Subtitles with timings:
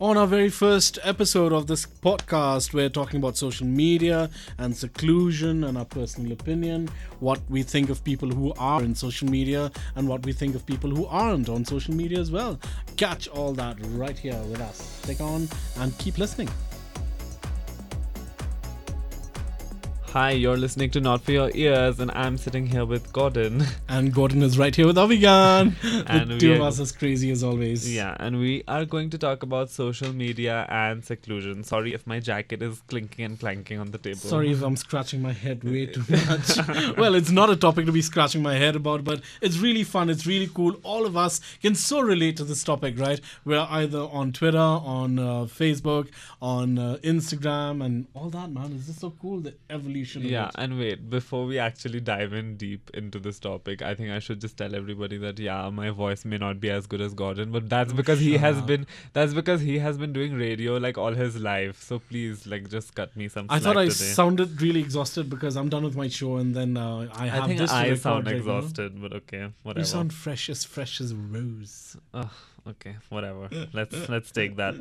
[0.00, 5.64] On our very first episode of this podcast, we're talking about social media and seclusion
[5.64, 10.06] and our personal opinion, what we think of people who are in social media, and
[10.06, 12.60] what we think of people who aren't on social media as well.
[12.96, 14.76] Catch all that right here with us.
[15.02, 15.48] Stick on
[15.78, 16.48] and keep listening.
[20.14, 23.62] Hi, you're listening to Not For Your Ears, and I'm sitting here with Gordon.
[23.90, 25.74] And Gordon is right here with Avigan.
[26.06, 27.94] And the two of us as crazy as always.
[27.94, 31.62] Yeah, and we are going to talk about social media and seclusion.
[31.62, 34.18] Sorry if my jacket is clinking and clanking on the table.
[34.18, 36.96] Sorry if I'm scratching my head way too much.
[36.96, 40.08] well, it's not a topic to be scratching my head about, but it's really fun.
[40.08, 40.80] It's really cool.
[40.84, 43.20] All of us can so relate to this topic, right?
[43.44, 45.24] We're either on Twitter, on uh,
[45.62, 46.08] Facebook,
[46.40, 48.72] on uh, Instagram, and all that, man.
[48.74, 52.56] It's just so cool, the evolution of Yeah, and wait, before we actually dive in
[52.56, 56.24] deep into this topic, I think I should just tell everybody that yeah, my voice
[56.24, 59.60] may not be as good as Gordon, but that's because he has been that's because
[59.60, 61.82] he has been doing radio like all his life.
[61.82, 63.94] So please, like, just cut me some I thought I today.
[63.94, 67.46] sounded really exhausted because I'm done with my show, and then uh, I have I
[67.46, 69.80] think this I sound right exhausted, but okay, whatever.
[69.80, 71.96] You sound fresh as fresh as rose.
[72.14, 72.28] Ugh,
[72.68, 73.48] okay, whatever.
[73.72, 74.74] let's let's take that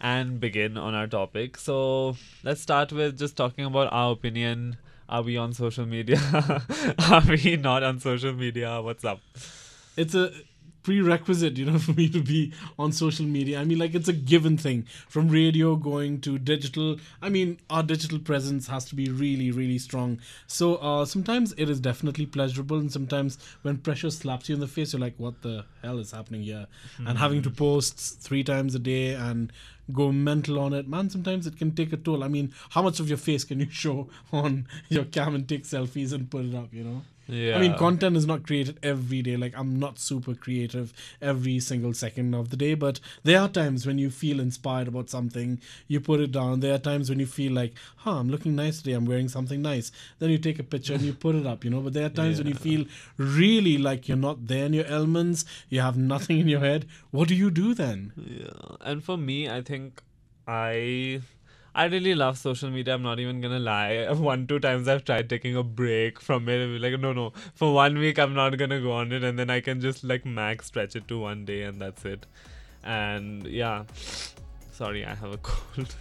[0.00, 1.56] and begin on our topic.
[1.56, 4.76] So let's start with just talking about our opinion.
[5.08, 6.18] Are we on social media?
[7.10, 8.80] Are we not on social media?
[8.80, 9.20] What's up?
[9.96, 10.32] it's a
[10.84, 13.60] prerequisite you know for me to be on social media.
[13.60, 14.86] I mean like it's a given thing.
[15.08, 19.78] From radio going to digital i mean our digital presence has to be really really
[19.78, 20.20] strong.
[20.46, 24.68] So uh, sometimes it is definitely pleasurable and sometimes when pressure slaps you in the
[24.68, 26.66] face you're like what the hell is happening here?
[26.98, 29.52] And having to post three times a day and
[29.92, 32.22] go mental on it man sometimes it can take a toll.
[32.22, 35.64] I mean how much of your face can you show on your cam and take
[35.64, 37.56] selfies and put it up you know Yeah.
[37.56, 39.36] I mean, content is not created every day.
[39.36, 43.86] Like, I'm not super creative every single second of the day, but there are times
[43.86, 46.60] when you feel inspired about something, you put it down.
[46.60, 49.62] There are times when you feel like, huh, I'm looking nice today, I'm wearing something
[49.62, 49.90] nice.
[50.18, 51.80] Then you take a picture and you put it up, you know.
[51.80, 52.84] But there are times when you feel
[53.16, 56.86] really like you're not there in your elements, you have nothing in your head.
[57.10, 58.12] What do you do then?
[58.16, 60.02] Yeah, and for me, I think
[60.46, 61.20] I
[61.74, 62.94] I really love social media.
[62.94, 64.06] I'm not even gonna lie.
[64.12, 66.60] One two times I've tried taking a break from it.
[66.60, 69.38] and be Like no no, for one week I'm not gonna go on it, and
[69.38, 72.26] then I can just like max stretch it to one day, and that's it.
[72.84, 73.84] And yeah,
[74.72, 75.94] sorry, I have a cold.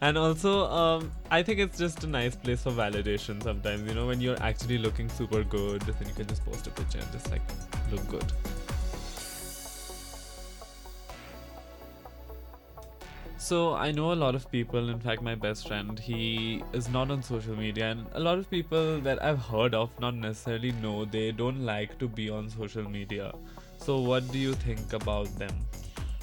[0.00, 3.42] and also, um, I think it's just a nice place for validation.
[3.42, 6.70] Sometimes you know when you're actually looking super good, then you can just post a
[6.70, 7.42] picture and just like
[7.90, 8.32] look good.
[13.52, 17.10] So I know a lot of people, in fact my best friend, he is not
[17.10, 21.04] on social media and a lot of people that I've heard of not necessarily know
[21.04, 23.30] they don't like to be on social media.
[23.76, 25.54] So what do you think about them?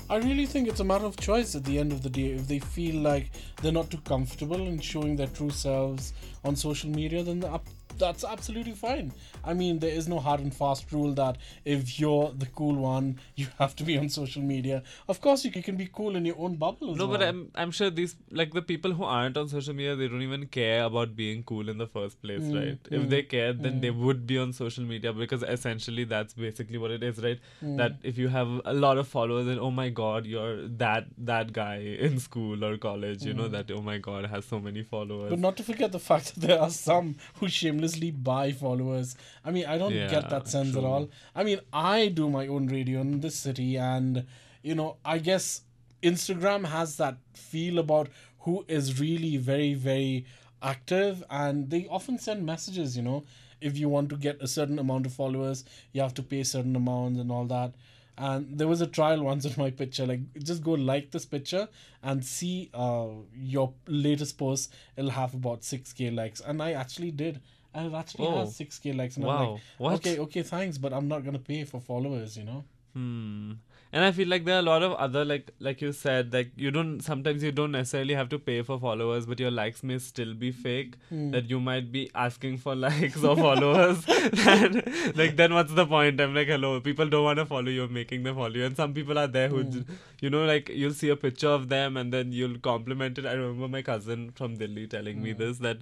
[0.10, 2.32] I really think it's a matter of choice at the end of the day.
[2.32, 3.30] If they feel like
[3.62, 6.14] they're not too comfortable in showing their true selves
[6.44, 7.62] on social media, then the-
[8.00, 9.12] that's absolutely fine.
[9.44, 13.20] I mean, there is no hard and fast rule that if you're the cool one,
[13.36, 14.84] you have to be on social media.
[15.08, 17.18] Of course, you can be cool in your own bubble as No, well.
[17.18, 20.22] but I'm I'm sure these like the people who aren't on social media they don't
[20.22, 22.80] even care about being cool in the first place, Mm, right?
[22.92, 26.78] If mm, they cared, then they would be on social media because essentially that's basically
[26.78, 27.40] what it is, right?
[27.64, 27.78] Mm.
[27.78, 31.54] That if you have a lot of followers, then oh my god, you're that that
[31.54, 31.76] guy
[32.08, 35.28] in school or college, you know that oh my god has so many followers.
[35.28, 35.30] Mm.
[35.32, 39.16] But not to forget the fact that there are some who shamelessly buy followers.
[39.44, 41.10] I mean, I don't Yeah, get that sense at all.
[41.36, 44.26] I mean, I do my own radio in this city, and
[44.62, 45.62] you know, I guess
[46.02, 50.26] Instagram has that feel about who is really very, very
[50.62, 52.96] active, and they often send messages.
[52.96, 53.24] You know,
[53.62, 56.76] if you want to get a certain amount of followers, you have to pay certain
[56.76, 57.74] amounts and all that.
[58.18, 60.06] And there was a trial once of my picture.
[60.06, 61.68] Like, just go like this picture
[62.04, 64.74] and see uh, your latest post.
[64.98, 66.40] It'll have about 6k likes.
[66.42, 67.40] And I actually did.
[67.74, 68.40] And it actually Oh.
[68.40, 69.16] has 6k likes.
[69.18, 69.94] And I'm like, what?
[69.96, 72.64] okay, okay, thanks, but I'm not going to pay for followers, you know?
[72.94, 73.52] Hmm.
[73.92, 76.52] And I feel like there are a lot of other like like you said like
[76.56, 79.98] you don't sometimes you don't necessarily have to pay for followers but your likes may
[79.98, 81.32] still be fake Hmm.
[81.32, 84.84] that you might be asking for likes or followers then
[85.16, 87.88] like then what's the point I'm like hello people don't want to follow you you're
[87.88, 89.84] making them follow you and some people are there who j-
[90.22, 93.34] you know like you'll see a picture of them and then you'll compliment it I
[93.34, 95.78] remember my cousin from Delhi telling me this that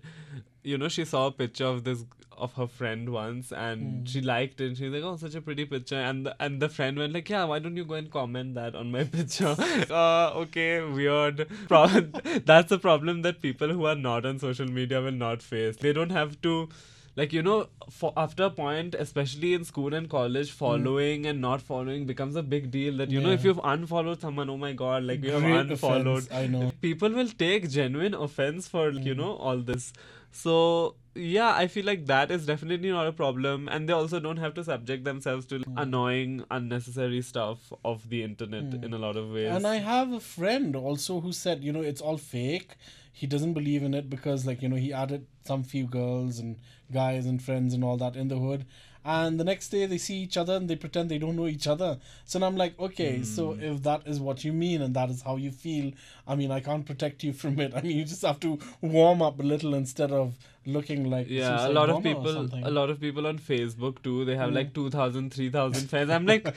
[0.67, 2.05] you know she saw a picture of this
[2.45, 5.95] of her friend once and she liked it she's like oh such a pretty picture.
[5.95, 8.75] And the, and the friend went like yeah why don't you go and comment that
[8.75, 9.55] on my picture?
[9.89, 11.47] Uh okay weird.
[11.67, 11.87] Pro-
[12.51, 15.77] that's a problem that people who are not on social media will not face.
[15.77, 16.69] They don't have to
[17.19, 17.55] like you know
[17.99, 22.43] for after a point especially in school and college following and not following becomes a
[22.55, 23.47] big deal that you know if Hmm.
[23.47, 26.71] You've unfollowed someone oh my god like you have unfollowed offense, I know.
[26.87, 29.17] people will take genuine offense for you Mm.
[29.23, 29.87] know all this
[30.31, 34.37] so yeah i feel like that is definitely not a problem and they also don't
[34.45, 35.81] have to subject themselves to Mm.
[35.85, 40.19] annoying unnecessary stuff of the internet in a lot of ways And I have a
[40.19, 42.75] friend also who said, you know, it's all fake.
[43.19, 46.57] He doesn't believe in it because, like, you know, he added some few girls and
[46.91, 48.65] guys and friends and all that in the hood.
[49.15, 51.65] And the next day they see each other and they pretend they don't know each
[51.73, 51.97] other.
[52.25, 53.63] So now I'm like, okay, so Hmm.
[53.71, 55.91] if that is what you mean and that is how you feel,
[56.27, 57.73] I mean, I can't protect you from it.
[57.77, 60.33] I mean, you just have to warm up a little instead of
[60.75, 62.39] looking like yeah a lot of people
[62.69, 64.55] a lot of people on facebook too they have Mm.
[64.55, 66.49] like 2000 3000 fans i'm like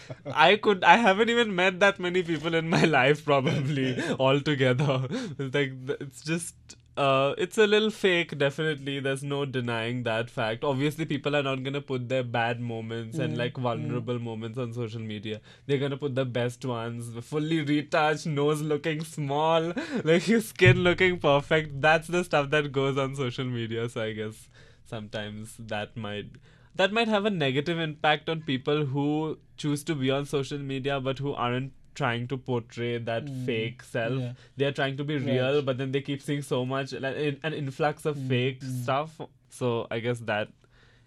[0.46, 3.86] i could i haven't even met that many people in my life probably
[4.26, 4.96] altogether
[5.38, 9.00] it's like it's just uh, it's a little fake, definitely.
[9.00, 10.64] There's no denying that fact.
[10.64, 14.72] Obviously, people are not gonna put their bad moments and Mm, like vulnerable moments on
[14.74, 15.40] social media.
[15.66, 19.72] They're gonna put the best ones, fully retouched, nose looking small,
[20.04, 21.80] like your skin looking perfect.
[21.80, 23.88] That's the stuff that goes on social media.
[23.88, 24.48] So I guess
[24.84, 26.26] sometimes that might
[26.74, 31.00] that might have a negative impact on people who choose to be on social media
[31.00, 34.32] but who aren't trying to portray that Mm, fake self yeah.
[34.56, 35.26] they're trying to be Right.
[35.26, 38.60] real but then they keep seeing so much like in- an influx of Mm, fake
[38.60, 38.82] mm.
[38.82, 40.48] stuff so i guess that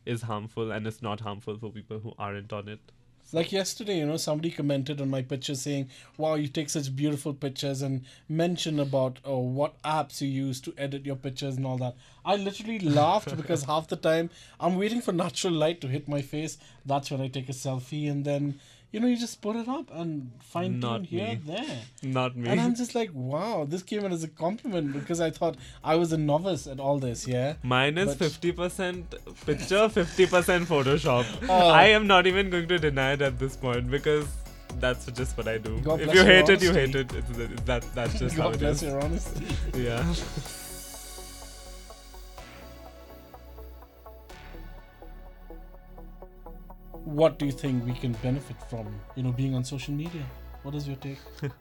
[0.06, 2.80] is harmful and it's not harmful for people who aren't on it
[3.36, 5.86] Like yesterday, you know, somebody commented on my picture saying,
[6.24, 8.04] "Wow, you take such beautiful pictures," and
[8.42, 11.96] mention about oh, what apps you use to edit your pictures and all that.
[12.34, 16.22] I literally laughed because half the time I'm waiting for natural light to hit my
[16.22, 16.60] face.
[16.94, 18.60] That's when I take a selfie, and then
[18.94, 21.42] you know you just put it up and fine tune here, me.
[21.48, 21.80] there.
[22.04, 25.32] not me And I'm just like, wow, this came in as a compliment because I
[25.32, 27.28] thought I was a novice at all this.
[27.28, 27.56] Yeah.
[27.64, 29.10] Mine is 50%
[29.48, 31.26] picture, 50% Photoshop.
[31.50, 31.70] Oh.
[31.70, 34.28] I am not even going to deny it at this point because
[34.80, 35.80] that's just what I do.
[35.82, 37.14] God if you hate it, you hate it.
[37.14, 38.84] It's, it's that, that's just how God it bless is.
[38.84, 39.46] your honesty.
[39.76, 40.14] Yeah.
[47.14, 50.24] What do you think we can benefit from, you know, being on social media?
[50.64, 51.20] What is your take?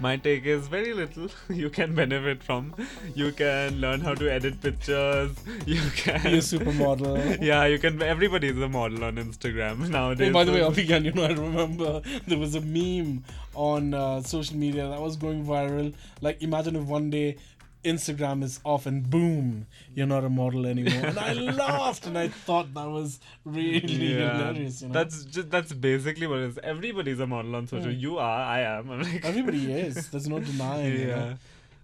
[0.00, 1.28] My take is very little.
[1.48, 2.74] You can benefit from.
[3.14, 5.30] You can learn how to edit pictures.
[5.66, 7.38] You can Be a supermodel.
[7.40, 8.02] yeah, you can.
[8.02, 10.28] Everybody is a model on Instagram nowadays.
[10.28, 13.24] Oh, by the way, Abhigan, you know, I remember there was a meme
[13.54, 15.94] on uh, social media that was going viral.
[16.20, 17.38] Like, imagine if one day
[17.84, 21.06] Instagram is off and boom, you're not a model anymore.
[21.06, 21.32] And I
[21.62, 24.82] laughed and I thought that was really hilarious.
[24.82, 24.94] You know?
[24.94, 26.58] That's just that's basically what it is.
[26.62, 27.90] Everybody's a model on social.
[27.92, 28.00] Mm.
[28.00, 28.90] You are, I am.
[28.90, 30.08] I'm like Everybody is.
[30.10, 30.92] There's no denying.
[30.92, 30.98] yeah.
[31.00, 31.34] You know?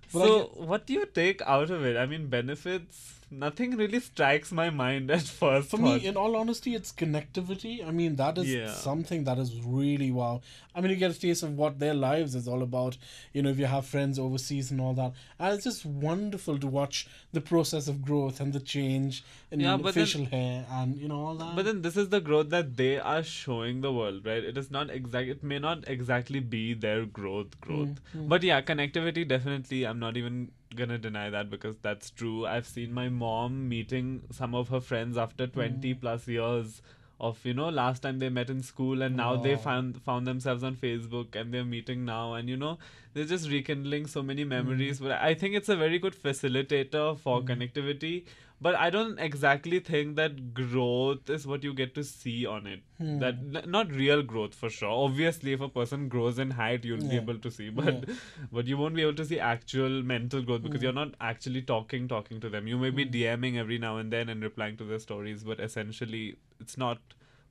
[0.08, 1.96] So, get- what do you take out of it?
[1.96, 3.14] I mean, benefits.
[3.28, 5.68] Nothing really strikes my mind at first.
[5.70, 6.00] For thought.
[6.00, 7.84] me, in all honesty, it's connectivity.
[7.86, 8.72] I mean, that is Yeah.
[8.72, 10.42] something that is really wow.
[10.76, 12.96] I mean, you get a taste of what their lives is all about.
[13.32, 16.66] You know, if you have friends overseas and all that, and it's just wonderful to
[16.68, 20.96] watch the process of growth and the change in Yeah, but then- facial hair and
[20.96, 21.56] you know all that.
[21.56, 24.44] But then this is the growth that they are showing the world, right?
[24.44, 25.28] It is not exact.
[25.28, 27.98] It may not exactly be their growth, growth.
[28.14, 29.84] Mm, But yeah, connectivity definitely.
[29.84, 32.46] I'm not even gonna deny that because that's true.
[32.46, 36.00] I've seen my mom meeting some of her friends after 20 Mm.
[36.00, 36.82] plus years
[37.18, 40.62] of you know last time they met in school and now they found found themselves
[40.62, 42.78] on Facebook and they're meeting now and you know
[43.14, 44.48] they're just rekindling so many Mm.
[44.48, 44.98] memories.
[45.00, 48.24] But I think it's a very good facilitator for connectivity.
[48.58, 52.80] But I don't exactly think that growth is what you get to see on it.
[52.98, 53.18] Hmm.
[53.18, 54.88] That n- not real growth for sure.
[54.90, 58.04] Obviously, if a person grows in height, you'll be able to see, but
[58.52, 62.08] but you won't be able to see actual mental growth because you're not actually talking
[62.08, 62.66] talking to them.
[62.66, 66.36] You may be DMing every now and then and replying to their stories, but essentially,
[66.58, 66.98] it's not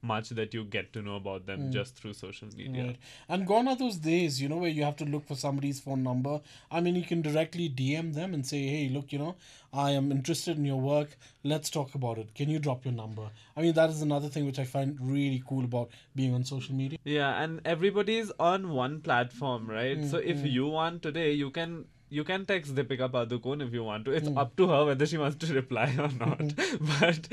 [0.06, 1.72] much that you get to know about them hmm.
[1.72, 2.86] just through social media.
[2.86, 2.98] Right.
[3.28, 6.04] And gone are those days, you know, where you have to look for somebody's phone
[6.04, 6.42] number.
[6.72, 9.36] I mean, you can directly DM them and say, hey, look, you know,
[9.74, 11.18] I am interested in your work.
[11.44, 12.34] Let's talk about it.
[12.34, 13.30] Can you drop your number?
[13.58, 16.76] I mean, that is another thing which I find really cool about being on social
[16.76, 16.98] media.
[17.04, 19.98] Yeah, and everybody's on one platform, right?
[19.98, 20.46] Hmm, so if hmm.
[20.48, 24.12] you want today, you can you can text Deepika Padukone if you want to.
[24.12, 24.38] It's hmm.
[24.38, 26.18] up to her whether she wants to reply or hmm.
[26.18, 26.54] not.
[27.00, 27.28] but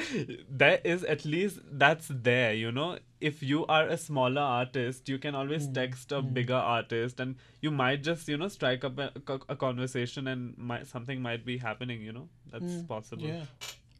[0.48, 2.98] there is at least that's there, you know.
[3.20, 5.74] If you are a smaller artist, you can always hmm.
[5.74, 9.12] text a bigger artist, and you might just you know strike up a,
[9.48, 12.00] a conversation, and might, something might be happening.
[12.00, 13.24] You know, that's possible.
[13.24, 13.44] Yeah.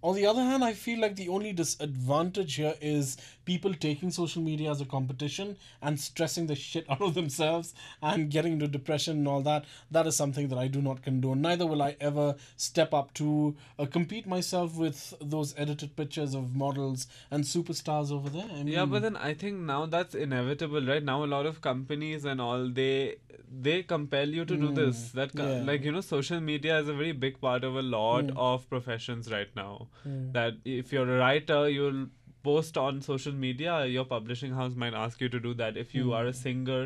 [0.03, 4.43] On the other hand, I feel like the only disadvantage here is people taking social
[4.43, 9.19] media as a competition and stressing the shit out of themselves and getting into depression
[9.19, 9.65] and all that.
[9.91, 11.41] That is something that I do not condone.
[11.41, 16.55] Neither will I ever step up to uh, compete myself with those edited pictures of
[16.55, 18.49] models and superstars over there.
[18.51, 21.03] I mean, Yeah, but then I think now that's inevitable, right?
[21.03, 23.17] Now a lot of companies and all they
[23.65, 25.11] they compel you to do this.
[25.11, 25.65] That Mm, yeah.
[25.71, 28.37] like you know, social media is a very big part of a lot Mm.
[28.37, 29.89] of professions right now.
[30.33, 32.07] That if you're a writer, you'll
[32.43, 33.87] post on social media.
[33.87, 35.77] Your publishing house might ask you to do that.
[35.77, 36.15] If you Mm.
[36.21, 36.81] are a singer,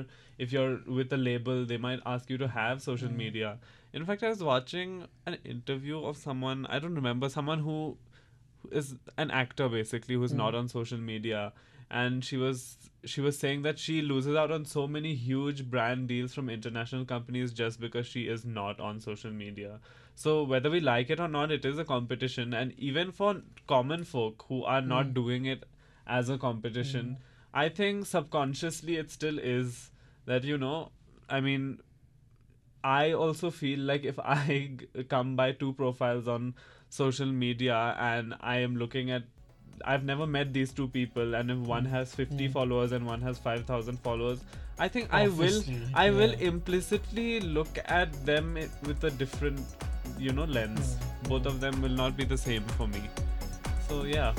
[0.46, 3.16] if you're with a label, they might ask you to have social Mm.
[3.24, 3.58] media.
[3.92, 7.78] In fact, I was watching an interview of someone I don't remember someone who
[8.62, 8.94] who is
[9.24, 11.40] an actor basically who's not on social media
[11.90, 16.08] and she was she was saying that she loses out on so many huge brand
[16.08, 19.78] deals from international companies just because she is not on social media.
[20.16, 22.52] So whether we like it or not it is a competition.
[22.52, 25.12] And even for common folk who are not hmm.
[25.12, 25.64] doing it
[26.06, 27.22] as a competition hmm.
[27.52, 29.90] i think subconsciously it still is
[30.26, 30.90] that you know
[31.28, 31.78] i mean
[32.84, 36.54] I also feel like if I g- come by two profiles on
[36.88, 39.24] social media and I am looking at
[39.84, 42.52] I've never met these two people and if one has 50 hmm.
[42.52, 44.40] followers and one has 5000 followers
[44.78, 49.60] I think I will Obviously, I will implicitly look at them with a different
[50.18, 50.96] you know lens.
[50.96, 51.28] Hmm.
[51.28, 53.02] Both of them will not be the same for me.
[53.88, 54.34] So yeah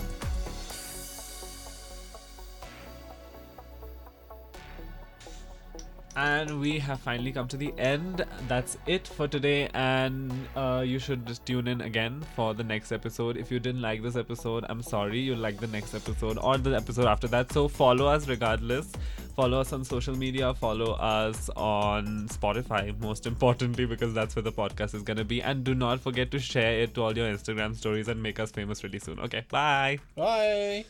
[6.17, 8.25] And we have finally come to the end.
[8.47, 9.69] That's it for today.
[9.75, 13.37] And uh, you should just tune in again for the next episode.
[13.37, 15.19] If you didn't like this episode, I'm sorry.
[15.19, 17.51] You'll like the next episode or the episode after that.
[17.51, 18.91] So follow us regardless.
[19.35, 20.55] Follow us on social media.
[20.55, 25.43] Follow us on Spotify, most importantly, because that's where the podcast is going to be.
[25.43, 28.49] And do not forget to share it to all your Instagram stories and make us
[28.49, 29.19] famous really soon.
[29.19, 29.99] Okay, bye.
[30.15, 30.85] Bye.